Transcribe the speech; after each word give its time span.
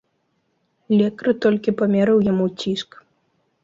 Лекар 0.97 1.27
толькі 1.45 1.77
памерыў 1.83 2.19
яму 2.33 2.45
ціск. 2.61 2.89